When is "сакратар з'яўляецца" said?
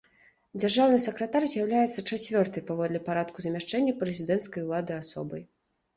1.03-2.05